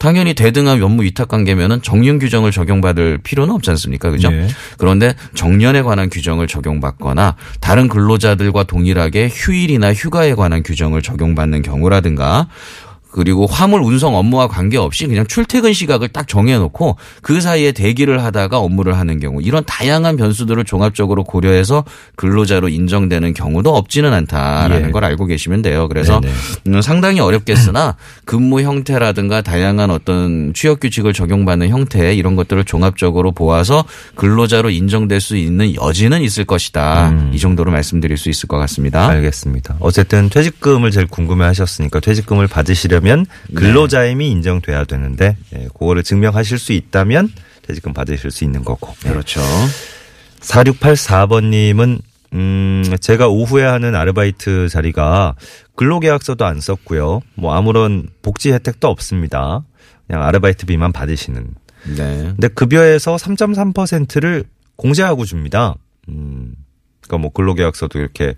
당연히 0.00 0.32
대등한 0.32 0.82
업무 0.82 1.02
위탁 1.02 1.28
관계면은 1.28 1.82
정년 1.82 2.18
규정을 2.18 2.52
적용받을 2.52 3.18
필요는 3.18 3.54
없지 3.54 3.68
않습니까? 3.70 4.10
그죠? 4.10 4.30
네. 4.30 4.48
그런데 4.78 5.14
정년에 5.34 5.82
관한 5.82 6.08
규정을 6.08 6.46
적용받거나 6.46 7.36
다른 7.60 7.86
근로자들과 7.86 8.62
동일하게 8.64 9.28
휴일이나 9.30 9.92
휴가에 9.92 10.34
관한 10.34 10.62
규정을 10.62 11.02
적용받는 11.02 11.60
경우라든가 11.60 12.48
그리고 13.10 13.46
화물 13.46 13.82
운송 13.82 14.14
업무와 14.16 14.48
관계없이 14.48 15.06
그냥 15.06 15.26
출퇴근 15.26 15.72
시각을 15.72 16.08
딱 16.08 16.28
정해놓고 16.28 16.96
그 17.22 17.40
사이에 17.40 17.72
대기를 17.72 18.22
하다가 18.22 18.58
업무를 18.58 18.96
하는 18.96 19.18
경우 19.20 19.42
이런 19.42 19.64
다양한 19.64 20.16
변수들을 20.16 20.64
종합적으로 20.64 21.24
고려해서 21.24 21.84
근로자로 22.16 22.68
인정되는 22.68 23.34
경우도 23.34 23.74
없지는 23.74 24.12
않다라는 24.12 24.88
예. 24.88 24.90
걸 24.92 25.04
알고 25.04 25.26
계시면 25.26 25.62
돼요. 25.62 25.88
그래서 25.88 26.20
네네. 26.20 26.34
음, 26.68 26.82
상당히 26.82 27.20
어렵겠으나 27.20 27.96
근무 28.24 28.62
형태라든가 28.62 29.42
다양한 29.42 29.90
어떤 29.90 30.52
취업 30.54 30.80
규칙을 30.80 31.12
적용받는 31.12 31.68
형태 31.68 32.14
이런 32.14 32.36
것들을 32.36 32.64
종합적으로 32.64 33.32
보아서 33.32 33.84
근로자로 34.14 34.70
인정될 34.70 35.20
수 35.20 35.36
있는 35.36 35.74
여지는 35.74 36.22
있을 36.22 36.44
것이다. 36.44 37.30
이 37.32 37.38
정도로 37.38 37.70
말씀드릴 37.72 38.16
수 38.16 38.30
있을 38.30 38.46
것 38.46 38.56
같습니다. 38.58 39.08
알겠습니다. 39.08 39.76
어쨌든 39.80 40.28
퇴직금을 40.28 40.90
제일 40.90 41.06
궁금해 41.06 41.44
하셨으니까 41.46 42.00
퇴직금을 42.00 42.46
받으시려면 42.46 42.99
근로자임이 43.54 44.30
인정돼야 44.30 44.84
되는데 44.84 45.36
예, 45.54 45.68
그거를 45.68 46.02
증명하실 46.02 46.58
수 46.58 46.72
있다면 46.72 47.30
퇴직금 47.62 47.92
받으실 47.92 48.30
수 48.30 48.44
있는 48.44 48.64
거고. 48.64 48.94
예. 49.06 49.10
그렇죠. 49.10 49.40
4684번님은 50.40 52.00
음, 52.32 52.84
제가 53.00 53.28
오후에 53.28 53.64
하는 53.64 53.94
아르바이트 53.94 54.68
자리가 54.68 55.34
근로계약서도 55.74 56.44
안 56.44 56.60
썼고요. 56.60 57.22
뭐 57.34 57.54
아무런 57.54 58.08
복지 58.22 58.52
혜택도 58.52 58.88
없습니다. 58.88 59.64
그냥 60.06 60.22
아르바이트비만 60.24 60.92
받으시는. 60.92 61.54
네. 61.96 62.22
근데 62.22 62.48
급여에서 62.48 63.16
3.3%를 63.16 64.44
공제하고 64.76 65.24
줍니다. 65.24 65.74
음, 66.08 66.54
그러니까 67.00 67.18
뭐 67.18 67.32
근로계약서도 67.32 67.98
이렇게 67.98 68.34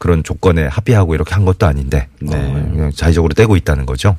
그런 0.00 0.24
조건에 0.24 0.66
합의하고 0.66 1.14
이렇게 1.14 1.34
한 1.34 1.44
것도 1.44 1.66
아닌데 1.66 2.08
네. 2.20 2.34
어, 2.34 2.68
그냥 2.72 2.90
자의적으로 2.90 3.34
떼고 3.34 3.54
있다는 3.54 3.84
거죠. 3.84 4.16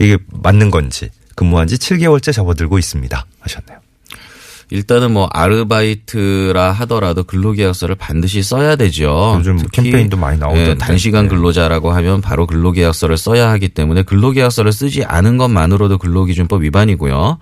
이게 0.00 0.18
맞는 0.26 0.72
건지 0.72 1.08
근무한 1.36 1.68
지 1.68 1.76
7개월째 1.76 2.32
접어들고 2.32 2.78
있습니다. 2.78 3.24
하셨네요. 3.40 3.78
일단은 4.70 5.12
뭐 5.12 5.28
아르바이트라 5.30 6.72
하더라도 6.72 7.22
근로계약서를 7.22 7.94
반드시 7.94 8.42
써야 8.42 8.74
되죠. 8.74 9.36
요즘 9.38 9.58
캠페인도 9.68 10.16
많이 10.16 10.38
나오던데. 10.38 10.70
예, 10.70 10.74
단시간 10.74 11.24
네. 11.24 11.28
근로자라고 11.28 11.92
하면 11.92 12.20
바로 12.20 12.46
근로계약서를 12.46 13.16
써야 13.16 13.50
하기 13.50 13.68
때문에 13.68 14.02
근로계약서를 14.02 14.72
쓰지 14.72 15.04
않은 15.04 15.36
것만으로도 15.36 15.98
근로기준법 15.98 16.62
위반이고요. 16.62 17.38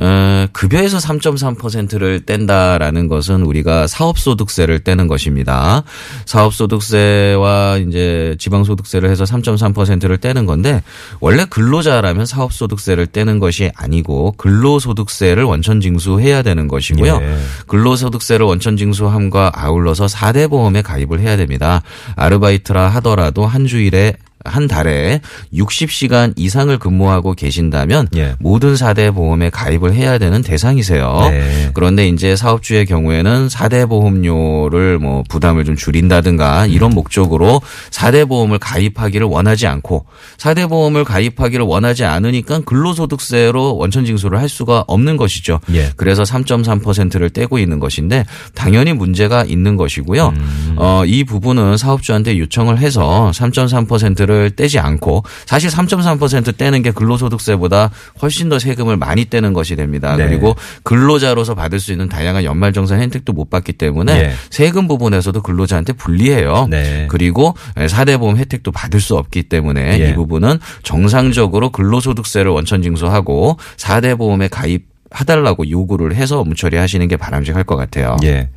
어, 0.00 0.46
급여에서 0.52 0.96
3.3%를 0.96 2.20
뗀다라는 2.20 3.08
것은 3.08 3.42
우리가 3.42 3.86
사업소득세를 3.86 4.80
떼는 4.80 5.08
것입니다. 5.08 5.82
사업소득세와 6.24 7.76
이제 7.86 8.34
지방소득세를 8.38 9.10
해서 9.10 9.24
3.3%를 9.24 10.16
떼는 10.16 10.46
건데 10.46 10.82
원래 11.20 11.44
근로자라면 11.44 12.24
사업소득세를 12.24 13.08
떼는 13.08 13.40
것이 13.40 13.70
아니고 13.76 14.32
근로소득세를 14.38 15.44
원천 15.44 15.82
징수해야 15.82 16.42
되는 16.42 16.66
것이고요. 16.66 17.18
예. 17.20 17.36
근로소득세를 17.66 18.46
원천 18.46 18.78
징수함과 18.78 19.52
아울러서 19.54 20.06
4대 20.06 20.48
보험에 20.48 20.80
가입을 20.80 21.20
해야 21.20 21.36
됩니다. 21.36 21.82
아르바이트라 22.16 22.88
하더라도 22.88 23.44
한 23.46 23.66
주일에 23.66 24.14
한 24.44 24.66
달에 24.66 25.20
60시간 25.52 26.32
이상을 26.36 26.76
근무하고 26.78 27.34
계신다면 27.34 28.08
예. 28.16 28.36
모든 28.38 28.74
4대 28.74 29.14
보험에 29.14 29.50
가입을 29.50 29.92
해야 29.92 30.16
되는 30.16 30.40
대상이세요. 30.42 31.28
네. 31.30 31.70
그런데 31.74 32.08
이제 32.08 32.36
사업주의 32.36 32.86
경우에는 32.86 33.48
4대 33.48 33.86
보험료를 33.88 34.98
뭐 34.98 35.22
부담을 35.28 35.64
좀 35.64 35.76
줄인다든가 35.76 36.66
이런 36.66 36.92
목적으로 36.92 37.60
4대 37.90 38.26
보험을 38.26 38.58
가입하기를 38.58 39.26
원하지 39.26 39.66
않고 39.66 40.06
4대 40.38 40.68
보험을 40.68 41.04
가입하기를 41.04 41.64
원하지 41.66 42.04
않으니까 42.04 42.60
근로소득세로 42.60 43.76
원천 43.76 44.06
징수를 44.06 44.38
할 44.38 44.48
수가 44.48 44.84
없는 44.86 45.18
것이죠. 45.18 45.60
예. 45.74 45.90
그래서 45.96 46.22
3.3%를 46.22 47.28
떼고 47.28 47.58
있는 47.58 47.78
것인데 47.78 48.24
당연히 48.54 48.94
문제가 48.94 49.44
있는 49.44 49.76
것이고요. 49.76 50.28
음. 50.28 50.74
어, 50.78 51.02
이 51.04 51.24
부분은 51.24 51.76
사업주한테 51.76 52.38
요청을 52.38 52.78
해서 52.78 53.30
3.3%를 53.34 54.29
떼지 54.56 54.78
않고 54.78 55.24
사실 55.46 55.70
3.3% 55.70 56.56
떼는 56.56 56.82
게 56.82 56.90
근로소득세보다 56.90 57.90
훨씬 58.22 58.48
더 58.48 58.58
세금을 58.58 58.96
많이 58.96 59.24
떼는 59.24 59.52
것이 59.52 59.76
됩니다. 59.76 60.16
네. 60.16 60.28
그리고 60.28 60.56
근로자로서 60.82 61.54
받을 61.54 61.80
수 61.80 61.92
있는 61.92 62.08
다양한 62.08 62.44
연말정산 62.44 63.00
혜택도 63.00 63.32
못 63.32 63.50
받기 63.50 63.74
때문에 63.74 64.12
예. 64.12 64.32
세금 64.50 64.88
부분에서도 64.88 65.40
근로자한테 65.42 65.92
불리해요. 65.94 66.66
네. 66.70 67.06
그리고 67.10 67.54
4대 67.76 68.18
보험 68.18 68.36
혜택도 68.36 68.72
받을 68.72 69.00
수 69.00 69.16
없기 69.16 69.44
때문에 69.44 70.00
예. 70.00 70.10
이 70.10 70.14
부분은 70.14 70.58
정상적으로 70.82 71.70
근로소득세를 71.70 72.50
원천 72.50 72.82
징수하고 72.82 73.56
4대 73.76 74.16
보험에 74.18 74.48
가입 74.48 74.89
하달라고 75.10 75.68
요구를 75.68 76.14
해서 76.14 76.38
업무 76.40 76.54
처리 76.54 76.76
하시는 76.76 77.06
게 77.08 77.16
바람직할 77.16 77.64
것 77.64 77.76
같아요. 77.76 78.16
예. 78.24 78.48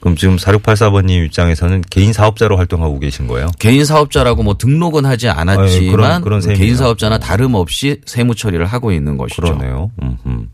그럼 0.00 0.16
지금 0.16 0.36
4684번님 0.36 1.24
입장에서는 1.26 1.82
개인 1.90 2.12
사업자로 2.12 2.56
활동하고 2.56 2.98
계신 2.98 3.26
거예요? 3.26 3.48
개인 3.58 3.84
사업자라고 3.84 4.42
뭐 4.42 4.56
등록은 4.58 5.04
하지 5.04 5.28
않았지만 5.28 5.66
아유, 5.68 5.90
그런- 5.92 6.22
그런. 6.22 6.40
개인 6.54 6.76
사업자나 6.76 7.18
다름없이 7.18 8.00
세무 8.06 8.34
처리를 8.34 8.66
하고 8.66 8.92
있는 8.92 9.16
것이죠. 9.16 9.42
그러네요. 9.42 9.90
음흠. 10.02 10.46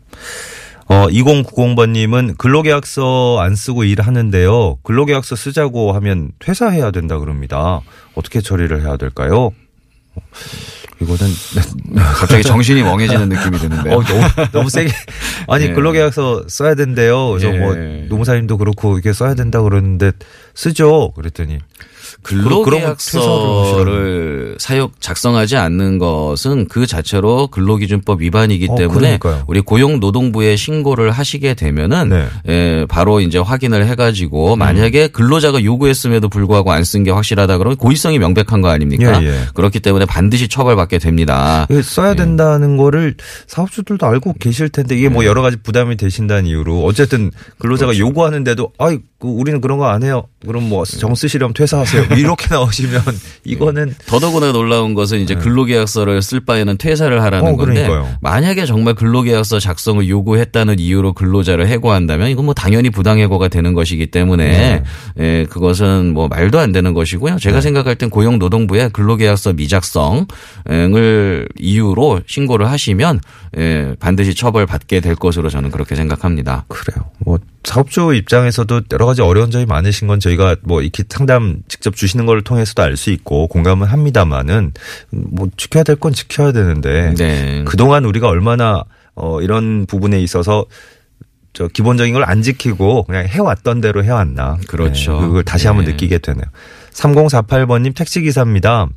어, 0.89 1.07
2090번님은 1.07 2.37
근로계약서 2.37 3.39
안 3.41 3.55
쓰고 3.55 3.83
일하는데요. 3.83 4.77
근로계약서 4.83 5.35
쓰자고 5.35 5.91
하면 5.93 6.31
퇴사해야 6.39 6.91
된다 6.91 7.17
그럽니다. 7.19 7.81
어떻게 8.15 8.39
처리를 8.41 8.83
해야 8.83 8.95
될까요? 8.95 9.51
어, 10.99 11.03
이거는 11.03 11.33
갑자기 12.15 12.43
정신이 12.43 12.83
멍해지는 12.83 13.29
느낌이 13.29 13.57
드는데요. 13.59 13.95
어, 13.95 14.03
너무 14.03 14.51
너무 14.51 14.69
세게 14.69 14.91
아니 15.47 15.65
예. 15.65 15.73
근로계약서 15.73 16.45
써야 16.47 16.75
된대요. 16.75 17.29
그래서 17.29 17.53
예. 17.53 17.59
뭐 17.59 17.75
노무사님도 18.09 18.57
그렇고 18.57 18.95
이렇게 18.95 19.13
써야 19.13 19.35
된다 19.35 19.61
그러는데 19.61 20.11
쓰죠. 20.55 21.11
그랬더니 21.15 21.59
근로계약서를 22.23 24.55
사육 24.59 24.99
작성하지 25.01 25.57
않는 25.57 25.99
것은 25.99 26.67
그 26.67 26.87
자체로 26.87 27.47
근로기준법 27.47 28.21
위반이기 28.21 28.67
어, 28.69 28.75
때문에 28.75 29.17
그러니까요. 29.19 29.43
우리 29.47 29.61
고용노동부에 29.61 30.55
신고를 30.55 31.11
하시게 31.11 31.53
되면은 31.53 32.09
네. 32.09 32.25
예, 32.49 32.85
바로 32.89 33.21
이제 33.21 33.37
확인을 33.37 33.85
해가지고 33.87 34.53
음. 34.55 34.59
만약에 34.59 35.09
근로자가 35.09 35.63
요구했음에도 35.63 36.29
불구하고 36.29 36.71
안 36.71 36.83
쓴 36.87 37.03
게 37.03 37.11
확실하다 37.11 37.57
그러면 37.57 37.75
고의성이 37.77 38.17
명백한 38.17 38.61
거 38.61 38.69
아닙니까? 38.69 39.21
예, 39.21 39.27
예. 39.27 39.33
그렇기 39.53 39.81
때문에 39.81 40.05
반드시 40.05 40.47
처벌받게 40.47 40.99
됩니다. 40.99 41.67
이게 41.69 41.81
써야 41.81 42.13
된다는 42.15 42.77
거를 42.77 43.15
사업주들도 43.47 44.05
알고 44.05 44.35
계실 44.39 44.69
텐데 44.69 44.95
이게 44.97 45.09
뭐 45.09 45.25
여러 45.25 45.41
가지 45.41 45.57
부담이 45.57 45.97
되신다는 45.97 46.45
이유로 46.45 46.85
어쨌든 46.85 47.29
근로자가 47.59 47.97
요구하는데도 47.97 48.71
아이 48.77 48.99
그 49.19 49.27
우리는 49.27 49.59
그런 49.61 49.77
거 49.79 49.87
안 49.87 50.03
해요. 50.03 50.27
그럼 50.45 50.67
뭐 50.69 50.83
정 50.85 51.15
쓰시려면 51.15 51.53
퇴사하세요. 51.53 52.03
이렇게 52.17 52.47
나오시면 52.49 53.01
이거는 53.43 53.95
더더구나 54.05 54.51
놀라운 54.51 54.93
것은 54.93 55.19
이제 55.19 55.35
근로계약서를 55.35 56.21
쓸 56.21 56.39
바에는 56.39 56.77
퇴사를 56.77 57.21
하라는 57.21 57.45
네. 57.45 57.51
어, 57.53 57.55
건데 57.57 57.83
그러니까요. 57.83 58.15
만약에 58.21 58.65
정말 58.65 58.93
근로계약서 58.93 59.59
작성을 59.59 60.07
요구했다는 60.07 60.79
이유로 60.79 61.13
근로자를 61.13 61.67
해고한다면 61.67 62.29
이건 62.29 62.45
뭐 62.45 62.53
당연히 62.53 62.89
부당해고가 62.89 63.47
되는 63.47 63.73
것이기 63.73 64.07
때문에 64.07 64.45
네. 64.45 64.83
예, 65.19 65.45
그것은 65.49 66.13
뭐 66.13 66.27
말도 66.27 66.59
안 66.59 66.71
되는 66.71 66.93
것이고요. 66.93 67.37
제가 67.39 67.61
생각할 67.61 67.95
땐 67.95 68.09
고용노동부에 68.09 68.89
근로계약서 68.89 69.53
미작성을 69.53 70.27
이유로 71.59 72.21
신고를 72.25 72.69
하시면 72.69 73.19
예, 73.57 73.95
반드시 73.99 74.35
처벌 74.35 74.65
받게 74.65 74.99
될 74.99 75.15
것으로 75.15 75.49
저는 75.49 75.71
그렇게 75.71 75.95
생각합니다. 75.95 76.65
그래요. 76.67 77.05
뭐 77.19 77.37
사업주 77.67 78.13
입장에서도 78.15 78.81
여러 78.93 79.05
가지 79.05 79.21
어려운 79.21 79.51
점이 79.51 79.65
많으신 79.65 80.07
건 80.07 80.21
저희가 80.21 80.55
뭐 80.63 80.81
이렇게 80.81 81.03
상담 81.09 81.61
직접 81.67 81.95
주시는 81.95 82.25
걸 82.25 82.41
통해서도 82.41 82.81
알 82.81 82.95
수 82.95 83.09
있고 83.11 83.47
공감은 83.47 83.87
합니다만은 83.87 84.71
뭐 85.09 85.49
지켜야 85.57 85.83
될 85.83 85.97
건 85.97 86.13
지켜야 86.13 86.53
되는데 86.53 87.13
네. 87.17 87.63
그동안 87.65 88.05
우리가 88.05 88.29
얼마나 88.29 88.83
어 89.15 89.41
이런 89.41 89.85
부분에 89.85 90.21
있어서 90.21 90.65
저 91.53 91.67
기본적인 91.67 92.13
걸 92.13 92.23
안 92.23 92.41
지키고 92.41 93.03
그냥 93.03 93.25
해왔던 93.25 93.81
대로 93.81 94.01
해왔나. 94.03 94.57
그렇죠. 94.69 95.19
네, 95.19 95.27
그걸 95.27 95.43
다시 95.43 95.67
한번 95.67 95.85
네. 95.85 95.91
느끼게 95.91 96.19
되네요. 96.19 96.45
3048번님 96.93 97.95
택시기사입니다. 97.95 98.87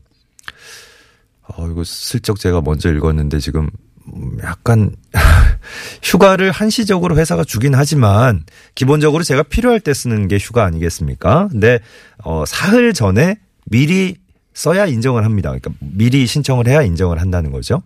어, 1.48 1.68
이거 1.70 1.82
슬쩍 1.84 2.38
제가 2.38 2.60
먼저 2.60 2.92
읽었는데 2.92 3.38
지금 3.40 3.62
음, 3.62 3.70
약간 4.42 4.94
휴가를 6.02 6.50
한시적으로 6.50 7.16
회사가 7.16 7.44
주긴 7.44 7.74
하지만 7.74 8.44
기본적으로 8.74 9.22
제가 9.22 9.42
필요할 9.42 9.80
때 9.80 9.94
쓰는 9.94 10.28
게 10.28 10.38
휴가 10.38 10.64
아니겠습니까? 10.64 11.48
근데 11.50 11.80
어 12.24 12.44
사흘 12.46 12.92
전에 12.92 13.38
미리 13.66 14.16
써야 14.52 14.86
인정을 14.86 15.24
합니다. 15.24 15.50
그러니까 15.50 15.70
미리 15.80 16.26
신청을 16.26 16.66
해야 16.66 16.82
인정을 16.82 17.20
한다는 17.20 17.50
거죠. 17.50 17.82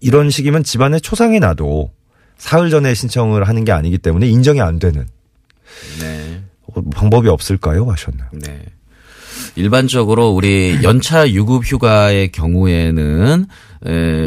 이런 0.00 0.30
식이면 0.30 0.64
집안에 0.64 1.00
초상이 1.00 1.40
나도 1.40 1.90
사흘 2.36 2.70
전에 2.70 2.94
신청을 2.94 3.48
하는 3.48 3.64
게 3.64 3.72
아니기 3.72 3.98
때문에 3.98 4.28
인정이 4.28 4.60
안 4.60 4.78
되는 4.78 5.06
네. 6.00 6.42
어, 6.66 6.82
방법이 6.94 7.28
없을까요? 7.28 7.90
하셨나요? 7.90 8.28
네. 8.32 8.64
일반적으로 9.56 10.30
우리 10.30 10.78
연차 10.82 11.28
유급 11.30 11.64
휴가의 11.64 12.30
경우에는 12.30 13.42
에, 13.42 13.46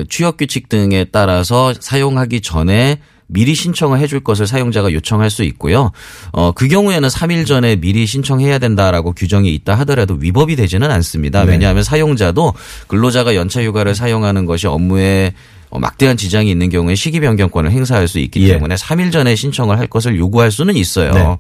취업 0.10 0.38
규칙 0.38 0.70
등에 0.70 1.05
따라서 1.05 1.74
사용하기 1.79 2.41
전에 2.41 3.00
미리 3.31 3.55
신청을 3.55 4.00
해줄 4.00 4.20
것을 4.20 4.46
사용자가 4.46 4.91
요청할 4.91 5.29
수 5.29 5.43
있고요. 5.43 5.91
어, 6.34 6.51
그 6.51 6.67
경우에는 6.67 7.08
3일 7.08 7.48
전에 7.48 7.77
미리 7.77 8.05
신청해야 8.05 8.60
된다라고 8.60 9.13
규정이 9.13 9.53
있다 9.55 9.74
하더라도 9.79 10.15
위법이 10.15 10.58
되지는 10.58 10.91
않습니다. 10.91 11.46
네. 11.46 11.53
왜냐하면 11.53 11.84
사용자도 11.84 12.53
근로자가 12.88 13.36
연차 13.36 13.63
휴가를 13.63 13.96
사용하는 13.96 14.46
것이 14.46 14.67
업무에 14.67 15.34
어, 15.70 15.79
막대한 15.79 16.17
지장이 16.17 16.51
있는 16.51 16.70
경우에 16.70 16.96
시기 16.96 17.22
변경권을 17.22 17.72
행사할 17.72 18.10
수 18.10 18.20
있기 18.20 18.43
예. 18.43 18.53
때문에 18.53 18.75
3일 18.75 19.13
전에 19.13 19.36
신청을 19.36 19.79
할 19.79 19.88
것을 19.88 20.17
요구할 20.17 20.51
수는 20.51 20.75
있어요. 20.75 21.13
네. 21.13 21.38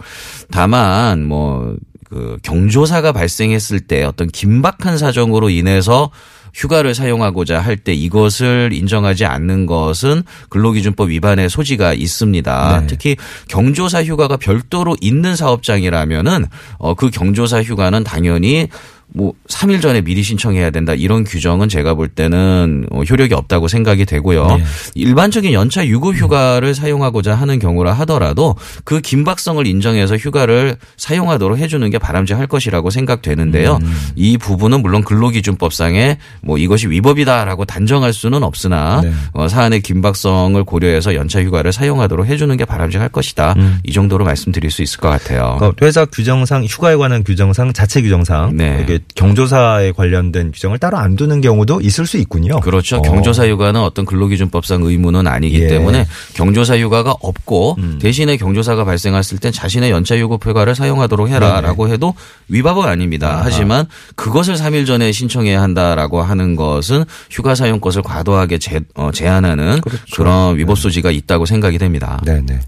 다만 0.49 1.27
뭐그 1.27 2.37
경조사가 2.41 3.11
발생했을 3.11 3.81
때 3.81 4.03
어떤 4.03 4.29
긴박한 4.29 4.97
사정으로 4.97 5.49
인해서 5.49 6.09
휴가를 6.53 6.93
사용하고자 6.93 7.59
할 7.59 7.77
때 7.77 7.93
이것을 7.93 8.71
인정하지 8.73 9.25
않는 9.25 9.65
것은 9.65 10.23
근로기준법 10.49 11.09
위반의 11.09 11.49
소지가 11.49 11.93
있습니다. 11.93 12.79
네. 12.81 12.87
특히 12.87 13.15
경조사 13.47 14.03
휴가가 14.03 14.37
별도로 14.37 14.95
있는 15.01 15.35
사업장이라면은 15.35 16.45
어 16.77 16.93
그 16.93 17.09
경조사 17.09 17.63
휴가는 17.63 18.03
당연히 18.03 18.67
뭐 19.13 19.33
3일 19.47 19.81
전에 19.81 20.01
미리 20.01 20.23
신청해야 20.23 20.69
된다 20.69 20.93
이런 20.93 21.23
규정은 21.23 21.67
제가 21.67 21.95
볼 21.95 22.07
때는 22.07 22.85
어, 22.91 23.01
효력이 23.01 23.33
없다고 23.33 23.67
생각이 23.67 24.05
되고요. 24.05 24.47
네. 24.47 24.63
일반적인 24.95 25.51
연차 25.53 25.85
유급 25.85 26.15
휴가를 26.15 26.73
사용하고자 26.73 27.35
하는 27.35 27.59
경우라 27.59 27.93
하더라도 27.93 28.55
그 28.85 29.01
긴박성을 29.01 29.65
인정해서 29.67 30.15
휴가를 30.15 30.77
사용하도록 30.97 31.57
해주는 31.57 31.89
게 31.89 31.97
바람직할 31.97 32.47
것이라고 32.47 32.89
생각되는데요. 32.89 33.79
음. 33.81 33.93
이 34.15 34.37
부분은 34.37 34.81
물론 34.81 35.03
근로기준법상에 35.03 36.17
뭐 36.41 36.57
이것이 36.57 36.87
위법이다라고 36.87 37.65
단정할 37.65 38.13
수는 38.13 38.43
없으나 38.43 39.01
네. 39.01 39.11
어, 39.33 39.47
사안의 39.47 39.81
긴박성을 39.81 40.63
고려해서 40.63 41.15
연차 41.15 41.43
휴가를 41.43 41.73
사용하도록 41.73 42.25
해주는 42.25 42.55
게 42.55 42.65
바람직할 42.65 43.09
것이다. 43.09 43.55
이 43.83 43.91
정도로 43.91 44.23
말씀드릴 44.25 44.71
수 44.71 44.81
있을 44.81 44.99
것 44.99 45.09
같아요. 45.09 45.53
음. 45.53 45.59
그러니까 45.59 45.85
회사 45.85 46.05
규정상 46.05 46.63
휴가에 46.63 46.95
관한 46.95 47.23
규정상 47.23 47.73
자체 47.73 48.01
규정상 48.01 48.55
네. 48.55 49.00
경조사에 49.15 49.91
관련된 49.91 50.51
규정을 50.51 50.79
따로 50.79 50.97
안 50.97 51.15
두는 51.15 51.41
경우도 51.41 51.81
있을 51.81 52.05
수 52.05 52.17
있군요. 52.17 52.59
그렇죠. 52.59 52.97
어. 52.97 53.01
경조사 53.01 53.47
휴가는 53.47 53.79
어떤 53.79 54.05
근로기준법상 54.05 54.83
의무는 54.83 55.27
아니기 55.27 55.61
예. 55.61 55.65
음. 55.65 55.69
때문에 55.69 56.05
경조사 56.33 56.77
휴가가 56.77 57.15
없고 57.21 57.77
대신에 57.99 58.37
경조사가 58.37 58.83
발생했을 58.85 59.37
땐 59.39 59.51
자신의 59.51 59.91
연차 59.91 60.17
유급 60.17 60.45
휴가를 60.45 60.75
사용하도록 60.75 61.29
해라라고 61.29 61.89
해도 61.89 62.13
위법은 62.47 62.87
아닙니다. 62.87 63.41
하지만 63.43 63.85
그것을 64.15 64.55
3일 64.55 64.85
전에 64.85 65.11
신청해야 65.11 65.61
한다라고 65.61 66.21
하는 66.21 66.55
것은 66.55 67.05
휴가 67.29 67.55
사용 67.55 67.79
것을 67.79 68.01
과도하게 68.01 68.57
제, 68.57 68.81
어, 68.95 69.11
제한하는 69.13 69.81
그렇죠. 69.81 70.03
그런 70.15 70.57
위법 70.57 70.77
소지가 70.77 71.11
있다고 71.11 71.45
생각이 71.45 71.77
됩니다. 71.77 72.21
네네. 72.25 72.59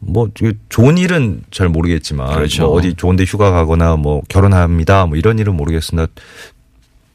뭐 0.00 0.28
좋은 0.68 0.98
일은 0.98 1.42
잘 1.50 1.68
모르겠지만 1.68 2.34
그렇죠. 2.34 2.66
뭐 2.66 2.76
어디 2.76 2.94
좋은데 2.94 3.24
휴가 3.24 3.50
가거나 3.50 3.96
뭐 3.96 4.22
결혼합니다 4.28 5.06
뭐 5.06 5.16
이런 5.16 5.38
일은 5.38 5.54
모르겠으나 5.56 6.06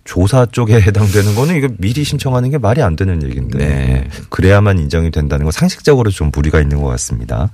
조사 0.05 0.45
쪽에 0.45 0.75
해당되는 0.81 1.35
거는 1.35 1.55
이거 1.55 1.69
미리 1.77 2.03
신청하는 2.03 2.49
게 2.49 2.57
말이 2.57 2.81
안 2.81 2.95
되는 2.95 3.23
얘기인데 3.23 3.57
네. 3.57 4.07
그래야만 4.29 4.79
인정이 4.79 5.11
된다는 5.11 5.45
건 5.45 5.51
상식적으로 5.51 6.11
좀 6.11 6.29
무리가 6.33 6.59
있는 6.59 6.81
것 6.81 6.87
같습니다. 6.89 7.49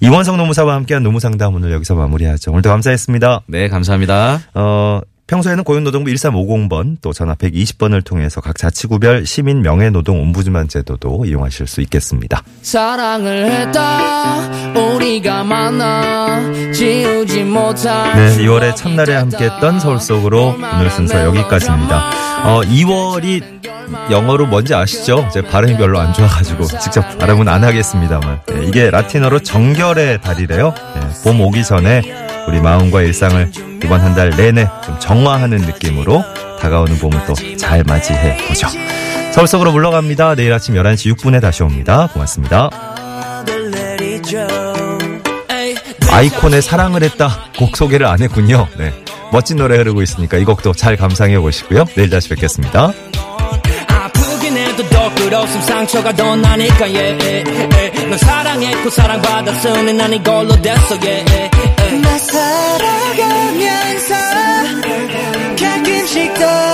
이원성 0.00 0.36
노무사와 0.36 0.74
함께한 0.74 1.02
노무상담 1.02 1.54
오늘 1.54 1.70
여기서 1.72 1.94
마무리하죠. 1.94 2.50
오늘도 2.50 2.68
감사했습니다. 2.68 3.42
네, 3.46 3.68
감사합니다. 3.68 4.40
어, 4.54 5.00
평소에는 5.26 5.64
고용노동부 5.64 6.10
1350번 6.10 6.96
또 7.00 7.12
전화 7.12 7.34
120번을 7.34 8.04
통해서 8.04 8.40
각 8.40 8.58
자치구별 8.58 9.24
시민 9.24 9.62
명예노동 9.62 10.20
옴부즈만 10.20 10.68
제도도 10.68 11.24
이용하실 11.24 11.66
수 11.66 11.80
있겠습니다. 11.82 12.42
사랑을 12.62 13.50
했다 13.50 14.50
우리가 14.74 15.44
만나 15.44 16.40
지우지 16.72 17.44
못할 17.44 18.14
네, 18.16 18.44
2월의 18.44 18.76
첫날에 18.76 19.14
함께했던 19.14 19.80
서울 19.80 20.00
속으로 20.00 20.56
오늘 20.58 20.90
순서 20.90 21.24
여기까지입니다. 21.24 22.10
어, 22.44 22.60
2월이 22.62 23.62
영어로 24.10 24.46
뭔지 24.46 24.74
아시죠? 24.74 25.28
제 25.32 25.42
발음이 25.42 25.76
별로 25.76 25.98
안 26.00 26.12
좋아가지고 26.12 26.66
직접 26.78 27.18
발음은 27.18 27.46
안 27.48 27.62
하겠습니다만 27.64 28.40
네, 28.46 28.66
이게 28.66 28.90
라틴어로 28.90 29.40
정결의 29.40 30.20
달이래요. 30.20 30.74
네, 30.94 31.00
봄 31.24 31.40
오기 31.40 31.62
전에 31.64 32.02
우리 32.48 32.60
마음과 32.60 33.02
일상을 33.02 33.50
이번 33.84 34.00
한 34.00 34.14
달 34.14 34.30
내내 34.30 34.68
좀 34.84 34.98
정화하는 34.98 35.58
느낌으로 35.58 36.22
다가오는 36.60 36.98
봄을 36.98 37.24
또 37.26 37.34
잘 37.56 37.82
맞이해 37.84 38.46
보죠. 38.48 38.68
서울 39.32 39.46
속으로 39.46 39.72
물러갑니다. 39.72 40.34
내일 40.34 40.52
아침 40.52 40.74
11시 40.74 41.14
6분에 41.16 41.40
다시 41.40 41.62
옵니다. 41.62 42.08
고맙습니다. 42.12 42.68
아이콘의 46.10 46.60
사랑을 46.62 47.02
했다 47.02 47.46
곡 47.58 47.76
소개를 47.76 48.06
안 48.06 48.20
했군요. 48.20 48.68
네. 48.76 48.92
멋진 49.32 49.56
노래 49.56 49.78
흐르고 49.78 50.02
있으니까 50.02 50.36
이 50.36 50.44
곡도 50.44 50.72
잘 50.74 50.96
감상해 50.96 51.38
보시고요. 51.38 51.86
내일 51.96 52.10
다시 52.10 52.28
뵙겠습니다. 52.28 52.92
들었음 55.32 55.62
상처가 55.62 56.12
더 56.12 56.36
나니까 56.36 56.92
예, 56.92 57.16
예. 57.22 57.42
예넌 57.96 58.18
사랑했고 58.18 58.90
사랑받았으니 58.90 59.94
난 59.94 60.12
이걸로 60.12 60.60
됐어 60.60 60.94
예, 61.06 61.24
예나 61.90 62.18
살아가면서 62.18 64.14
가끔씩 65.58 66.34
떠 66.34 66.71